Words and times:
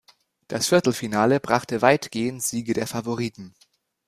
Das 0.47 0.69
Viertelfinale 0.69 1.39
brachte 1.39 1.83
weitgehend 1.83 2.41
Siege 2.41 2.73
der 2.73 2.87
Favoriten. 2.87 3.53